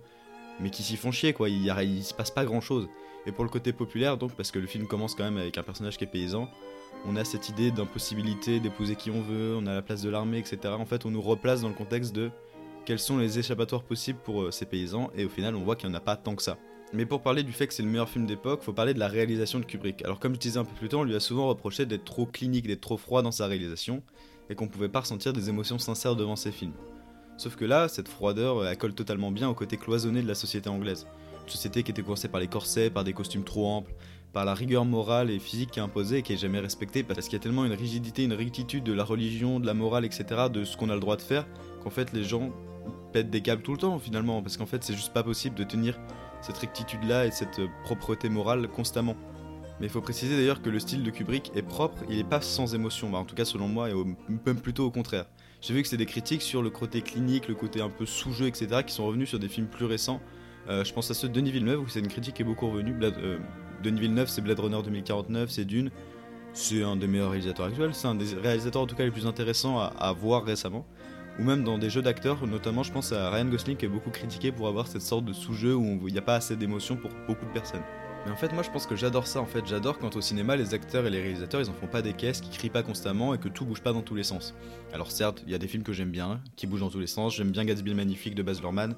mais 0.60 0.70
qui 0.70 0.84
s'y 0.84 0.96
font 0.96 1.12
chier 1.12 1.34
quoi, 1.34 1.50
il, 1.50 1.66
y 1.66 1.72
il 1.84 2.04
se 2.04 2.14
passe 2.14 2.32
pas 2.32 2.46
grand 2.46 2.62
chose. 2.62 2.88
Et 3.26 3.32
pour 3.34 3.44
le 3.44 3.50
côté 3.50 3.74
populaire, 3.74 4.18
donc, 4.18 4.32
parce 4.36 4.52
que 4.52 4.60
le 4.60 4.68
film 4.68 4.88
commence 4.88 5.14
quand 5.14 5.26
même 5.26 5.38
avec 5.38 5.58
un 5.58 5.64
personnage 5.64 5.98
qui 5.98 6.06
est 6.06 6.08
paysan, 6.08 6.50
on 7.06 7.16
a 7.16 7.24
cette 7.24 7.50
idée 7.50 7.72
d'impossibilité 7.72 8.60
d'épouser 8.60 8.96
qui 8.96 9.12
on 9.12 9.22
veut, 9.22 9.56
on 9.56 9.66
a 9.66 9.74
la 9.74 9.82
place 9.82 10.02
de 10.02 10.10
l'armée, 10.10 10.40
etc. 10.40 10.74
En 10.78 10.86
fait, 10.86 11.06
on 11.06 11.12
nous 11.12 11.22
replace 11.22 11.62
dans 11.62 11.70
le 11.70 11.74
contexte 11.74 12.14
de 12.14 12.32
quels 12.86 13.00
sont 13.00 13.18
les 13.18 13.38
échappatoires 13.40 13.84
possibles 13.84 14.20
pour 14.24 14.44
euh, 14.44 14.52
ces 14.52 14.66
paysans, 14.66 15.12
et 15.16 15.26
au 15.26 15.30
final, 15.30 15.56
on 15.56 15.64
voit 15.64 15.76
qu'il 15.76 15.90
n'y 15.90 15.96
en 15.96 15.98
a 15.98 16.02
pas 16.02 16.16
tant 16.16 16.36
que 16.36 16.42
ça. 16.42 16.58
Mais 16.94 17.06
pour 17.06 17.22
parler 17.22 17.44
du 17.44 17.52
fait 17.52 17.68
que 17.68 17.74
c'est 17.74 17.84
le 17.84 17.90
meilleur 17.90 18.08
film 18.08 18.26
d'époque, 18.26 18.62
faut 18.62 18.72
parler 18.72 18.94
de 18.94 19.00
la 19.00 19.10
réalisation 19.10 19.60
de 19.60 19.66
Kubrick. 19.66 20.06
Alors 20.06 20.20
comme 20.20 20.34
je 20.34 20.40
disais 20.40 20.58
un 20.58 20.64
peu 20.64 20.74
plus 20.74 20.88
tôt, 20.88 21.00
on 21.00 21.04
lui 21.04 21.16
a 21.16 21.20
souvent 21.20 21.48
reproché 21.48 21.86
d'être 21.86 22.06
trop 22.06 22.26
clinique, 22.26 22.66
d'être 22.66 22.82
trop 22.82 22.96
froid 22.96 23.22
dans 23.22 23.32
sa 23.32 23.46
réalisation, 23.46 24.02
et 24.50 24.56
qu'on 24.56 24.70
pouvait 24.70 24.88
pas 24.88 25.02
ressentir 25.02 25.34
des 25.34 25.50
émotions 25.50 25.80
sincères 25.80 26.16
devant 26.16 26.38
ses 26.38 26.54
films. 26.54 26.72
Sauf 27.38 27.58
que 27.58 27.66
là, 27.66 27.90
cette 27.90 28.08
froideur, 28.08 28.66
elle 28.66 28.78
colle 28.78 28.94
totalement 28.94 29.32
bien 29.32 29.50
au 29.50 29.54
côté 29.54 29.76
cloisonné 29.76 30.22
de 30.22 30.28
la 30.28 30.34
société 30.34 30.70
anglaise. 30.70 31.08
Une 31.44 31.50
société 31.50 31.84
qui 31.84 31.92
était 31.92 32.02
coincée 32.02 32.30
par 32.30 32.40
les 32.40 32.48
corsets, 32.48 32.90
par 32.90 33.04
des 33.04 33.14
costumes 33.14 33.44
trop 33.44 33.68
amples, 33.68 33.94
par 34.34 34.46
la 34.46 34.54
rigueur 34.54 34.86
morale 34.86 35.32
et 35.32 35.40
physique 35.40 35.72
qui 35.72 35.80
est 35.80 35.82
imposée 35.82 36.18
et 36.18 36.22
qui 36.22 36.34
est 36.34 36.38
jamais 36.38 36.60
respectée 36.60 37.04
parce 37.04 37.26
qu'il 37.26 37.34
y 37.34 37.42
a 37.42 37.44
tellement 37.44 37.66
une 37.66 37.74
rigidité, 37.74 38.24
une 38.24 38.34
rectitude 38.34 38.84
de 38.84 38.94
la 38.94 39.04
religion, 39.04 39.60
de 39.60 39.66
la 39.66 39.74
morale, 39.74 40.06
etc., 40.06 40.26
de 40.52 40.64
ce 40.64 40.78
qu'on 40.78 40.90
a 40.90 40.94
le 40.94 41.00
droit 41.00 41.16
de 41.16 41.22
faire, 41.22 41.46
qu'en 41.84 41.90
fait 41.90 42.14
les 42.14 42.24
gens 42.24 42.52
pètent 43.14 43.30
des 43.30 43.42
câbles 43.42 43.62
tout 43.62 43.72
le 43.72 43.78
temps 43.78 44.00
finalement, 44.00 44.42
parce 44.42 44.58
qu'en 44.58 44.66
fait 44.66 44.84
c'est 44.84 44.94
juste 44.94 45.14
pas 45.14 45.24
possible 45.24 45.56
de 45.56 45.64
tenir 45.64 45.98
cette 46.42 46.58
rectitude-là 46.58 47.26
et 47.26 47.32
cette 47.32 47.62
propreté 47.84 48.30
morale 48.30 48.68
constamment. 48.68 49.16
Mais 49.80 49.86
il 49.86 49.90
faut 49.90 50.02
préciser 50.02 50.36
d'ailleurs 50.36 50.62
que 50.62 50.70
le 50.70 50.80
style 50.80 51.04
de 51.04 51.12
Kubrick 51.12 51.52
est 51.56 51.62
propre, 51.62 52.04
il 52.10 52.18
est 52.18 52.24
pas 52.24 52.42
sans 52.42 52.74
émotion, 52.74 53.10
bah, 53.10 53.20
en 53.20 53.26
tout 53.26 53.36
cas 53.36 53.46
selon 53.46 53.68
moi, 53.68 53.90
et 53.90 53.94
même 54.46 54.60
plutôt 54.60 54.86
au 54.86 54.92
contraire. 54.92 55.26
J'ai 55.62 55.74
vu 55.74 55.82
que 55.82 55.88
c'est 55.88 55.98
des 55.98 56.06
critiques 56.06 56.42
sur 56.42 56.62
le 56.62 56.70
côté 56.70 57.02
clinique, 57.02 57.48
le 57.48 57.56
côté 57.56 57.82
un 57.82 57.90
peu 57.90 58.06
sous-jeu, 58.06 58.48
etc., 58.48 58.84
qui 58.86 58.94
sont 58.94 59.06
revenus 59.06 59.30
sur 59.30 59.40
des 59.40 59.48
films 59.48 59.68
plus 59.68 59.86
récents. 59.86 60.20
Euh, 60.70 60.84
je 60.84 60.94
pense 60.94 61.10
à 61.10 61.14
ceux 61.14 61.30
de 61.30 61.34
Denis 61.34 61.52
Villeneuve 61.52 61.82
où 61.82 61.88
c'est 61.88 62.00
une 62.00 62.08
critique 62.08 62.36
qui 62.36 62.42
est 62.42 62.46
beaucoup 62.46 62.70
revenue. 62.70 62.96
Euh, 63.02 63.38
Denis 63.84 64.00
Villeneuve, 64.00 64.28
c'est 64.28 64.42
Blade 64.42 64.60
Runner 64.60 64.82
2049, 64.84 65.50
c'est 65.50 65.66
Dune. 65.66 65.92
C'est 66.54 66.82
un 66.82 66.96
des 66.96 67.08
meilleurs 67.08 67.30
réalisateurs 67.30 67.68
actuels, 67.68 67.94
c'est 67.94 68.08
un 68.08 68.16
des 68.16 68.34
réalisateurs 68.34 68.82
en 68.82 68.88
tout 68.88 68.96
cas 68.96 69.04
les 69.04 69.12
plus 69.12 69.28
intéressants 69.28 69.80
à, 69.80 70.12
voir 70.14 70.44
récemment. 70.44 70.88
Ou 71.40 71.44
même 71.44 71.64
dans 71.64 71.78
des 71.78 71.92
jeux 71.92 72.02
d'acteurs, 72.02 72.48
notamment 72.48 72.82
je 72.82 72.92
pense 72.92 73.12
à 73.12 73.30
Ryan 73.30 73.46
Gosling 73.46 73.78
qui 73.78 73.86
est 73.86 73.90
beaucoup 73.90 74.10
critiqué 74.10 74.52
pour 74.52 74.68
avoir 74.68 74.88
cette 74.88 75.04
sorte 75.04 75.24
de 75.26 75.34
sous-jeu 75.34 75.76
où 75.76 76.08
il 76.08 76.14
n'y 76.14 76.18
a 76.18 76.24
pas 76.24 76.36
assez 76.36 76.56
d'émotion 76.56 76.96
pour 76.96 77.12
beaucoup 77.28 77.46
de 77.46 77.52
personnes. 77.52 77.84
Mais 78.26 78.32
en 78.32 78.36
fait, 78.36 78.52
moi 78.54 78.64
je 78.64 78.72
pense 78.72 78.88
que 78.88 78.96
j'adore 78.96 79.28
ça 79.28 79.40
en 79.40 79.46
fait. 79.46 79.68
J'adore 79.68 80.00
quand 80.00 80.16
au 80.16 80.22
cinéma 80.22 80.56
les 80.56 80.74
acteurs 80.74 81.06
et 81.06 81.12
les 81.12 81.22
réalisateurs 81.22 81.62
ils 81.62 81.70
en 81.70 81.74
font 81.74 81.86
pas 81.86 82.02
des 82.02 82.14
caisses, 82.14 82.42
qui 82.42 82.50
crient 82.50 82.72
pas 82.72 82.82
constamment 82.82 83.36
et 83.36 83.38
que 83.38 83.50
tout 83.50 83.64
bouge 83.64 83.82
pas 83.82 83.94
dans 83.94 84.02
tous 84.02 84.16
les 84.16 84.24
sens. 84.24 84.56
Alors 84.94 85.12
certes, 85.12 85.44
il 85.46 85.52
y 85.52 85.56
a 85.56 85.60
des 85.60 85.68
films 85.68 85.84
que 85.84 85.94
j'aime 85.94 86.10
bien, 86.10 86.42
qui 86.56 86.66
bougent 86.66 86.80
dans 86.80 86.90
tous 86.90 87.00
les 87.00 87.08
sens. 87.08 87.36
J'aime 87.36 87.52
bien 87.52 87.66
Gatsby 87.66 87.92
le 87.92 87.96
Magnifique 87.96 88.34
de 88.34 88.42
Baz 88.42 88.62
Luhrmann. 88.62 88.96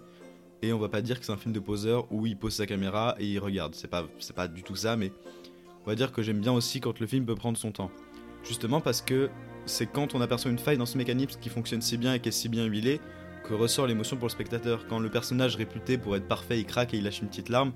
Et 0.61 0.73
on 0.73 0.79
va 0.79 0.89
pas 0.89 1.01
dire 1.01 1.19
que 1.19 1.25
c'est 1.25 1.31
un 1.31 1.37
film 1.37 1.53
de 1.53 1.59
poseur 1.59 2.11
où 2.11 2.25
il 2.25 2.37
pose 2.37 2.53
sa 2.53 2.65
caméra 2.65 3.15
et 3.19 3.25
il 3.25 3.39
regarde. 3.39 3.75
C'est 3.75 3.87
pas, 3.87 4.07
c'est 4.19 4.35
pas 4.35 4.47
du 4.47 4.63
tout 4.63 4.75
ça, 4.75 4.97
mais 4.97 5.11
on 5.85 5.89
va 5.89 5.95
dire 5.95 6.11
que 6.11 6.21
j'aime 6.21 6.39
bien 6.39 6.51
aussi 6.51 6.81
quand 6.81 6.99
le 6.99 7.07
film 7.07 7.25
peut 7.25 7.35
prendre 7.35 7.57
son 7.57 7.71
temps. 7.71 7.91
Justement 8.43 8.81
parce 8.81 9.01
que 9.01 9.29
c'est 9.65 9.85
quand 9.85 10.15
on 10.15 10.21
aperçoit 10.21 10.51
une 10.51 10.59
faille 10.59 10.77
dans 10.77 10.85
ce 10.85 10.97
mécanisme 10.97 11.39
qui 11.39 11.49
fonctionne 11.49 11.81
si 11.81 11.97
bien 11.97 12.13
et 12.13 12.19
qui 12.19 12.29
est 12.29 12.33
si 12.33 12.49
bien 12.49 12.65
huilé 12.65 12.99
que 13.43 13.53
ressort 13.53 13.87
l'émotion 13.87 14.17
pour 14.17 14.27
le 14.27 14.31
spectateur. 14.31 14.85
Quand 14.87 14.99
le 14.99 15.09
personnage 15.09 15.55
réputé 15.55 15.97
pour 15.97 16.15
être 16.15 16.27
parfait 16.27 16.59
il 16.59 16.65
craque 16.65 16.93
et 16.93 16.97
il 16.97 17.03
lâche 17.03 17.21
une 17.21 17.29
petite 17.29 17.49
larme, 17.49 17.71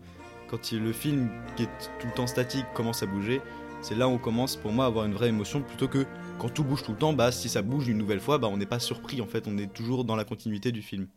quand 0.49 0.71
le 0.71 0.93
film 0.93 1.29
qui 1.55 1.63
est 1.63 1.89
tout 1.99 2.07
le 2.07 2.13
temps 2.13 2.27
statique 2.27 2.65
commence 2.73 3.01
à 3.03 3.05
bouger, 3.05 3.41
c'est 3.81 3.95
là 3.95 4.07
où 4.07 4.11
on 4.11 4.17
commence 4.17 4.55
pour 4.55 4.71
moi 4.71 4.85
à 4.85 4.87
avoir 4.87 5.05
une 5.05 5.13
vraie 5.13 5.29
émotion 5.29 5.61
plutôt 5.61 5.87
que 5.87 6.05
quand 6.39 6.49
tout 6.49 6.63
bouge 6.63 6.83
tout 6.83 6.91
le 6.91 6.97
temps, 6.97 7.13
bah 7.13 7.31
si 7.31 7.49
ça 7.49 7.61
bouge 7.61 7.87
une 7.87 7.97
nouvelle 7.97 8.19
fois, 8.19 8.37
bah 8.37 8.47
on 8.51 8.57
n'est 8.57 8.65
pas 8.65 8.79
surpris 8.79 9.21
en 9.21 9.27
fait, 9.27 9.47
on 9.47 9.57
est 9.57 9.71
toujours 9.71 10.05
dans 10.05 10.15
la 10.15 10.23
continuité 10.23 10.71
du 10.71 10.81
film. 10.81 11.07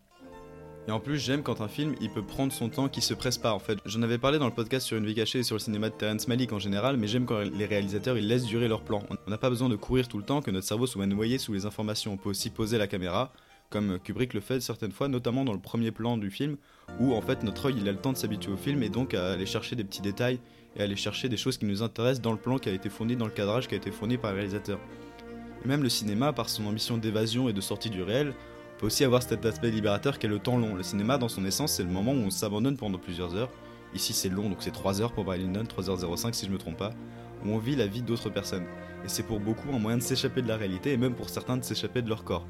Et 0.89 0.93
en 0.93 1.01
plus, 1.01 1.19
j'aime 1.19 1.43
quand 1.43 1.61
un 1.63 1.69
film, 1.69 1.97
il 2.01 2.11
peut 2.11 2.23
prendre 2.23 2.53
son 2.53 2.69
temps, 2.69 2.89
qui 2.89 3.01
se 3.01 3.13
presse 3.13 3.39
pas 3.39 3.53
en 3.53 3.59
fait. 3.59 3.79
J'en 3.87 4.03
avais 4.03 4.19
parlé 4.19 4.39
dans 4.39 4.47
le 4.47 4.53
podcast 4.53 4.87
sur 4.87 4.97
Une 4.97 5.05
vie 5.05 5.17
cachée 5.17 5.41
et 5.41 5.43
sur 5.43 5.57
le 5.57 5.61
cinéma 5.61 5.89
de 5.89 5.95
Terrence 5.95 6.29
Malick 6.29 6.53
en 6.53 6.61
général, 6.61 6.97
mais 6.97 7.09
j'aime 7.09 7.27
quand 7.27 7.41
les 7.41 7.67
réalisateurs, 7.67 8.17
ils 8.17 8.29
laissent 8.29 8.45
durer 8.45 8.69
leur 8.69 8.83
plan. 8.83 9.03
On 9.27 9.31
n'a 9.31 9.39
pas 9.39 9.51
besoin 9.51 9.69
de 9.69 9.75
courir 9.75 10.07
tout 10.07 10.19
le 10.19 10.25
temps, 10.25 10.43
que 10.43 10.51
notre 10.53 10.67
cerveau 10.67 10.87
soit 10.87 11.05
noyé 11.07 11.39
sous 11.39 11.53
les 11.53 11.67
informations. 11.67 12.13
On 12.13 12.17
peut 12.17 12.29
aussi 12.29 12.51
poser 12.51 12.79
la 12.79 12.87
caméra, 12.87 13.33
comme 13.69 13.99
Kubrick 13.99 14.33
le 14.33 14.41
fait 14.41 14.61
certaines 14.61 14.93
fois, 14.93 15.09
notamment 15.09 15.45
dans 15.45 15.53
le 15.53 15.59
premier 15.59 15.91
plan 15.91 16.19
du 16.19 16.31
film, 16.31 16.57
où 17.01 17.15
en 17.15 17.21
fait 17.21 17.43
notre 17.43 17.67
œil 17.67 17.75
il 17.79 17.89
a 17.89 17.93
le 17.93 17.99
temps 17.99 18.13
de 18.13 18.17
s'habituer 18.17 18.53
au 18.53 18.57
film 18.57 18.83
et 18.85 18.89
donc 18.89 19.13
à 19.13 19.33
aller 19.33 19.47
chercher 19.47 19.75
des 19.75 19.83
petits 19.83 20.03
détails 20.03 20.39
et 20.77 20.83
aller 20.83 20.95
chercher 20.95 21.29
des 21.29 21.37
choses 21.37 21.59
qui 21.59 21.65
nous 21.65 21.83
intéressent 21.83 22.23
dans 22.23 22.33
le 22.33 22.39
plan 22.39 22.59
qui 22.59 22.69
a 22.69 22.73
été 22.73 22.91
fourni, 22.91 23.17
dans 23.17 23.25
le 23.25 23.33
cadrage 23.33 23.67
qui 23.67 23.75
a 23.75 23.79
été 23.79 23.91
fourni 23.91 24.19
par 24.19 24.31
le 24.31 24.37
réalisateur. 24.37 24.79
Et 25.65 25.69
même 25.69 25.83
le 25.83 25.89
cinéma, 25.89 26.33
par 26.33 26.49
son 26.49 26.65
ambition 26.67 26.97
d'évasion 26.97 27.49
et 27.49 27.53
de 27.53 27.61
sortie 27.61 27.91
du 27.91 28.05
réel, 28.05 28.35
peut 28.79 28.87
aussi 28.87 29.05
avoir 29.05 29.23
cet 29.23 29.45
aspect 29.47 29.71
libérateur 29.71 30.19
qu'est 30.19 30.29
le 30.29 30.39
temps 30.39 30.57
long. 30.57 30.75
Le 30.75 30.83
cinéma, 30.83 31.19
dans 31.19 31.29
son 31.29 31.45
essence, 31.45 31.73
c'est 31.73 31.83
le 31.83 31.91
moment 31.91 32.13
où 32.13 32.17
on 32.27 32.31
s'abandonne 32.31 32.77
pendant 32.77 32.99
plusieurs 32.99 33.35
heures. 33.35 33.51
Ici, 33.95 34.13
c'est 34.13 34.29
long, 34.29 34.49
donc 34.49 34.59
c'est 34.61 34.73
3 34.73 35.01
heures 35.01 35.13
pour 35.13 35.25
Barry 35.25 35.41
Lyndon, 35.41 35.65
3h05 35.65 36.33
si 36.35 36.47
je 36.47 36.51
me 36.51 36.59
trompe 36.59 36.77
pas, 36.77 36.91
où 37.45 37.51
on 37.51 37.59
vit 37.59 37.77
la 37.77 37.87
vie 37.87 38.03
d'autres 38.03 38.31
personnes. 38.31 38.67
Et 39.05 39.09
c'est 39.09 39.23
pour 39.23 39.41
beaucoup 39.41 39.69
un 39.73 39.79
moyen 39.79 39.99
de 39.99 40.03
s'échapper 40.03 40.43
de 40.43 40.49
la 40.49 40.57
réalité 40.57 40.93
et 40.93 40.97
même 40.97 41.15
pour 41.15 41.31
certains 41.31 41.57
de 41.57 41.65
s'échapper 41.65 42.03
de 42.03 42.09
leur 42.09 42.25
corps. 42.25 42.47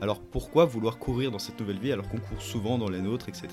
Alors 0.00 0.20
pourquoi 0.20 0.64
vouloir 0.64 0.98
courir 0.98 1.30
dans 1.30 1.38
cette 1.38 1.58
nouvelle 1.58 1.78
vie 1.78 1.92
alors 1.92 2.08
qu'on 2.08 2.18
court 2.18 2.40
souvent 2.40 2.78
dans 2.78 2.88
les 2.88 3.00
nôtres, 3.00 3.28
etc. 3.28 3.48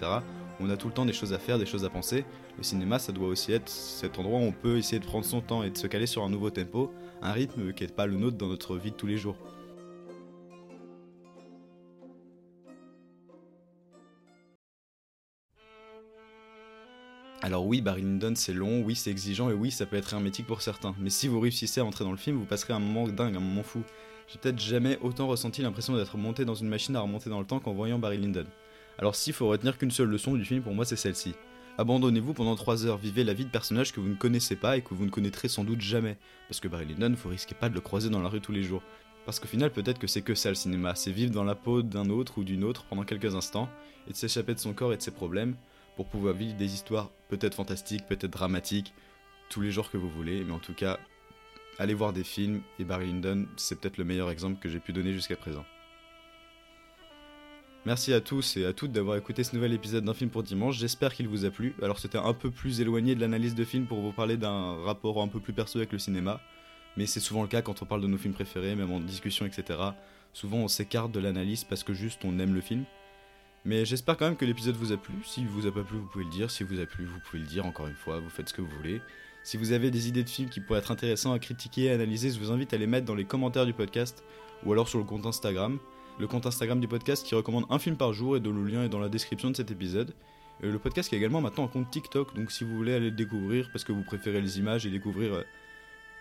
On 0.59 0.69
a 0.69 0.77
tout 0.77 0.87
le 0.87 0.93
temps 0.93 1.05
des 1.05 1.13
choses 1.13 1.33
à 1.33 1.39
faire, 1.39 1.57
des 1.57 1.65
choses 1.65 1.83
à 1.83 1.89
penser. 1.89 2.25
Le 2.57 2.63
cinéma, 2.63 2.99
ça 2.99 3.11
doit 3.11 3.27
aussi 3.27 3.53
être 3.53 3.69
cet 3.69 4.19
endroit 4.19 4.39
où 4.39 4.43
on 4.43 4.51
peut 4.51 4.77
essayer 4.77 4.99
de 4.99 5.05
prendre 5.05 5.25
son 5.25 5.41
temps 5.41 5.63
et 5.63 5.69
de 5.69 5.77
se 5.77 5.87
caler 5.87 6.05
sur 6.05 6.23
un 6.23 6.29
nouveau 6.29 6.49
tempo, 6.49 6.91
un 7.21 7.31
rythme 7.31 7.73
qui 7.73 7.83
n'est 7.83 7.91
pas 7.91 8.05
le 8.05 8.15
nôtre 8.15 8.37
dans 8.37 8.47
notre 8.47 8.77
vie 8.77 8.91
de 8.91 8.95
tous 8.95 9.07
les 9.07 9.17
jours. 9.17 9.37
Alors 17.43 17.67
oui, 17.67 17.81
Barry 17.81 18.03
Lyndon 18.03 18.35
c'est 18.37 18.53
long, 18.53 18.81
oui 18.83 18.95
c'est 18.95 19.11
exigeant 19.11 19.49
et 19.49 19.53
oui 19.53 19.69
ça 19.69 19.85
peut 19.85 19.97
être 19.97 20.13
hermétique 20.13 20.47
pour 20.47 20.61
certains, 20.61 20.95
mais 20.97 21.09
si 21.09 21.27
vous 21.27 21.41
réussissez 21.41 21.81
à 21.81 21.85
entrer 21.85 22.05
dans 22.05 22.11
le 22.11 22.17
film, 22.17 22.37
vous 22.37 22.45
passerez 22.45 22.71
un 22.71 22.79
moment 22.79 23.05
dingue, 23.05 23.35
un 23.35 23.41
moment 23.41 23.63
fou. 23.63 23.83
J'ai 24.29 24.39
peut-être 24.39 24.61
jamais 24.61 24.97
autant 25.01 25.27
ressenti 25.27 25.61
l'impression 25.61 25.93
d'être 25.97 26.15
monté 26.15 26.45
dans 26.45 26.55
une 26.55 26.69
machine 26.69 26.95
à 26.95 27.01
remonter 27.01 27.29
dans 27.29 27.41
le 27.41 27.45
temps 27.45 27.59
qu'en 27.59 27.73
voyant 27.73 27.99
Barry 27.99 28.17
Lyndon. 28.17 28.45
Alors 28.97 29.13
s'il 29.13 29.33
faut 29.33 29.49
retenir 29.49 29.77
qu'une 29.77 29.91
seule 29.91 30.07
leçon 30.07 30.35
du 30.35 30.45
film 30.45 30.61
pour 30.61 30.73
moi 30.73 30.85
c'est 30.85 30.95
celle-ci. 30.95 31.33
Abandonnez-vous 31.77 32.31
pendant 32.31 32.55
3 32.55 32.85
heures, 32.85 32.97
vivez 32.97 33.25
la 33.25 33.33
vie 33.33 33.43
de 33.43 33.51
personnages 33.51 33.91
que 33.91 33.99
vous 33.99 34.07
ne 34.07 34.15
connaissez 34.15 34.55
pas 34.55 34.77
et 34.77 34.81
que 34.81 34.93
vous 34.93 35.03
ne 35.03 35.09
connaîtrez 35.09 35.49
sans 35.49 35.65
doute 35.65 35.81
jamais. 35.81 36.15
Parce 36.47 36.61
que 36.61 36.69
Barry 36.69 36.85
Lyndon, 36.85 37.13
vous 37.21 37.27
risquez 37.27 37.55
pas 37.55 37.67
de 37.67 37.73
le 37.73 37.81
croiser 37.81 38.09
dans 38.09 38.21
la 38.21 38.29
rue 38.29 38.39
tous 38.39 38.53
les 38.53 38.63
jours. 38.63 38.83
Parce 39.25 39.41
qu'au 39.41 39.47
final, 39.47 39.69
peut-être 39.69 39.99
que 39.99 40.07
c'est 40.07 40.21
que 40.21 40.35
ça 40.35 40.47
le 40.47 40.55
cinéma, 40.55 40.95
c'est 40.95 41.11
vivre 41.11 41.31
dans 41.31 41.43
la 41.43 41.55
peau 41.55 41.81
d'un 41.81 42.09
autre 42.09 42.37
ou 42.37 42.43
d'une 42.45 42.63
autre 42.63 42.85
pendant 42.85 43.03
quelques 43.03 43.35
instants, 43.35 43.67
et 44.07 44.11
de 44.11 44.15
s'échapper 44.15 44.53
de 44.53 44.59
son 44.59 44.73
corps 44.73 44.93
et 44.93 44.97
de 44.97 45.01
ses 45.01 45.11
problèmes, 45.11 45.55
pour 45.95 46.07
pouvoir 46.07 46.33
vivre 46.33 46.55
des 46.55 46.73
histoires 46.73 47.09
peut-être 47.29 47.55
fantastiques, 47.55 48.05
peut-être 48.07 48.31
dramatiques, 48.31 48.93
tous 49.49 49.61
les 49.61 49.71
jours 49.71 49.91
que 49.91 49.97
vous 49.97 50.09
voulez, 50.09 50.43
mais 50.43 50.53
en 50.53 50.59
tout 50.59 50.73
cas, 50.73 50.99
allez 51.79 51.93
voir 51.93 52.13
des 52.13 52.23
films, 52.23 52.61
et 52.79 52.83
Barry 52.83 53.07
Lyndon, 53.07 53.47
c'est 53.57 53.79
peut-être 53.79 53.97
le 53.97 54.03
meilleur 54.03 54.29
exemple 54.29 54.59
que 54.59 54.69
j'ai 54.69 54.79
pu 54.79 54.93
donner 54.93 55.13
jusqu'à 55.13 55.35
présent. 55.35 55.65
Merci 57.85 58.13
à 58.13 58.21
tous 58.21 58.55
et 58.55 58.65
à 58.65 58.71
toutes 58.71 58.93
d'avoir 58.93 59.17
écouté 59.17 59.43
ce 59.43 59.53
nouvel 59.53 59.73
épisode 59.73 60.05
d'un 60.05 60.13
film 60.13 60.29
pour 60.29 60.41
dimanche, 60.41 60.77
j'espère 60.77 61.13
qu'il 61.13 61.27
vous 61.27 61.43
a 61.43 61.49
plu. 61.49 61.75
Alors 61.81 61.99
c'était 61.99 62.17
un 62.17 62.33
peu 62.33 62.49
plus 62.49 62.79
éloigné 62.79 63.13
de 63.13 63.19
l'analyse 63.19 63.55
de 63.55 63.65
film 63.65 63.87
pour 63.87 63.99
vous 63.99 64.13
parler 64.13 64.37
d'un 64.37 64.81
rapport 64.83 65.21
un 65.21 65.27
peu 65.27 65.41
plus 65.41 65.51
perso 65.51 65.79
avec 65.79 65.91
le 65.91 65.99
cinéma, 65.99 66.39
mais 66.95 67.05
c'est 67.05 67.19
souvent 67.19 67.41
le 67.41 67.49
cas 67.49 67.61
quand 67.61 67.81
on 67.81 67.85
parle 67.85 67.99
de 67.99 68.07
nos 68.07 68.17
films 68.17 68.33
préférés, 68.33 68.75
même 68.75 68.91
en 68.91 69.01
discussion, 69.01 69.45
etc. 69.45 69.79
Souvent 70.31 70.59
on 70.59 70.69
s'écarte 70.69 71.11
de 71.11 71.19
l'analyse 71.19 71.65
parce 71.65 71.83
que 71.83 71.93
juste 71.93 72.23
on 72.23 72.39
aime 72.39 72.53
le 72.53 72.61
film. 72.61 72.85
Mais 73.65 73.85
j'espère 73.85 74.17
quand 74.17 74.25
même 74.25 74.35
que 74.35 74.45
l'épisode 74.45 74.75
vous 74.75 74.91
a 74.91 74.97
plu. 74.97 75.13
Si 75.23 75.45
vous 75.45 75.67
a 75.67 75.71
pas 75.71 75.83
plu, 75.83 75.97
vous 75.97 76.07
pouvez 76.07 76.25
le 76.25 76.29
dire. 76.29 76.51
Si 76.51 76.63
vous 76.63 76.79
a 76.79 76.85
plu, 76.85 77.05
vous 77.05 77.19
pouvez 77.19 77.39
le 77.39 77.47
dire 77.47 77.65
encore 77.65 77.87
une 77.87 77.95
fois. 77.95 78.19
Vous 78.19 78.29
faites 78.29 78.49
ce 78.49 78.53
que 78.53 78.61
vous 78.61 78.75
voulez. 78.77 79.01
Si 79.43 79.57
vous 79.57 79.71
avez 79.71 79.89
des 79.91 80.07
idées 80.07 80.23
de 80.23 80.29
films 80.29 80.49
qui 80.49 80.59
pourraient 80.59 80.79
être 80.79 80.91
intéressants 80.91 81.33
à 81.33 81.39
critiquer 81.39 81.83
et 81.83 81.91
analyser, 81.91 82.29
je 82.29 82.39
vous 82.39 82.51
invite 82.51 82.73
à 82.73 82.77
les 82.77 82.87
mettre 82.87 83.05
dans 83.05 83.15
les 83.15 83.25
commentaires 83.25 83.65
du 83.65 83.73
podcast 83.73 84.23
ou 84.65 84.71
alors 84.71 84.87
sur 84.87 84.99
le 84.99 85.05
compte 85.05 85.25
Instagram. 85.25 85.79
Le 86.19 86.27
compte 86.27 86.45
Instagram 86.45 86.79
du 86.79 86.87
podcast 86.87 87.25
qui 87.25 87.35
recommande 87.35 87.65
un 87.69 87.79
film 87.79 87.97
par 87.97 88.13
jour 88.13 88.37
et 88.37 88.39
dont 88.39 88.51
le 88.51 88.65
lien 88.65 88.83
est 88.83 88.89
dans 88.89 88.99
la 88.99 89.09
description 89.09 89.49
de 89.49 89.55
cet 89.55 89.71
épisode. 89.71 90.13
Le 90.61 90.77
podcast 90.77 91.09
qui 91.09 91.15
a 91.15 91.17
également 91.17 91.41
maintenant 91.41 91.65
un 91.65 91.67
compte 91.67 91.89
TikTok, 91.89 92.35
donc 92.35 92.51
si 92.51 92.63
vous 92.63 92.75
voulez 92.75 92.93
aller 92.93 93.09
le 93.09 93.15
découvrir 93.15 93.69
parce 93.71 93.83
que 93.83 93.91
vous 93.91 94.03
préférez 94.03 94.39
les 94.39 94.59
images 94.59 94.85
et 94.85 94.89
découvrir 94.89 95.33
euh, 95.33 95.43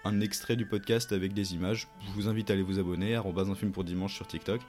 un 0.04 0.20
extrait 0.20 0.56
du 0.56 0.66
podcast 0.66 1.12
avec 1.12 1.32
des 1.32 1.54
images, 1.54 1.86
je 2.00 2.10
vous 2.12 2.26
invite 2.28 2.50
à 2.50 2.54
aller 2.54 2.62
vous 2.62 2.80
abonner 2.80 3.14
à 3.14 3.20
un 3.20 3.54
film 3.54 3.70
pour 3.70 3.84
dimanche 3.84 4.14
sur 4.14 4.26
TikTok. 4.26 4.60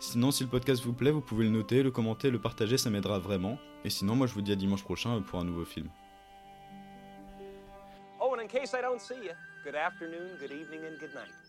Sinon, 0.00 0.30
si 0.30 0.44
le 0.44 0.48
podcast 0.48 0.82
vous 0.84 0.92
plaît, 0.92 1.10
vous 1.10 1.20
pouvez 1.20 1.44
le 1.44 1.50
noter, 1.50 1.82
le 1.82 1.90
commenter, 1.90 2.30
le 2.30 2.38
partager, 2.38 2.78
ça 2.78 2.88
m'aidera 2.88 3.18
vraiment. 3.18 3.58
Et 3.84 3.90
sinon, 3.90 4.14
moi 4.14 4.26
je 4.28 4.34
vous 4.34 4.42
dis 4.42 4.52
à 4.52 4.56
dimanche 4.56 4.84
prochain 4.84 5.20
pour 5.22 5.40
un 5.40 5.44
nouveau 5.44 5.64
film. 5.64 5.88
Oh, 8.20 8.32
and 8.34 8.40
in 8.40 8.46
case 8.46 8.74
I 8.74 8.82
don't 8.82 9.00
see 9.00 9.14
you, 9.14 9.32
good 9.64 9.74
afternoon, 9.74 10.36
good 10.38 10.52
evening, 10.52 10.80
and 10.84 10.98
good 11.00 11.14
night. 11.14 11.47